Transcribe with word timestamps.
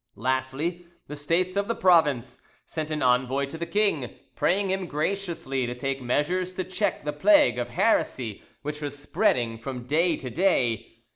Lastly, 0.15 0.87
the 1.05 1.15
States 1.15 1.55
of 1.55 1.67
the 1.67 1.75
province 1.75 2.41
sent 2.65 2.89
an 2.89 3.03
envoy 3.03 3.45
to 3.45 3.55
the 3.55 3.67
king, 3.67 4.15
praying 4.35 4.71
him 4.71 4.87
graciously 4.87 5.67
to 5.67 5.75
take 5.75 6.01
measures 6.01 6.51
to 6.53 6.63
check 6.63 7.03
the 7.03 7.13
plague 7.13 7.59
of 7.59 7.69
heresy 7.69 8.41
which 8.63 8.81
was 8.81 8.97
spreading 8.97 9.59
from 9.59 9.85
day 9.85 10.17
to 10.17 10.31
day. 10.31 11.01